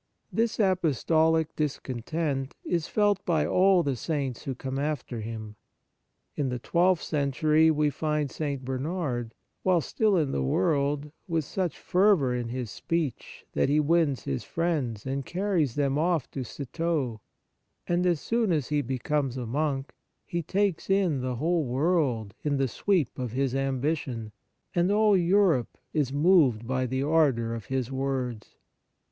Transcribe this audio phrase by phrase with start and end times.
[0.33, 5.57] This apostolic discontent is felt by all the Saints who come after him.
[6.35, 8.65] In the twelfth century we find St.
[8.65, 14.23] Bernard, while still in the world, with such fervour in his speech that he wins
[14.23, 17.21] his friends and carries them off to Citeaux:
[17.85, 19.93] and as soon as he becomes a monk,
[20.25, 24.31] he takes in the whole world in the sweep of his ambition,
[24.73, 28.55] and all Europe is moved by the ardour of his words.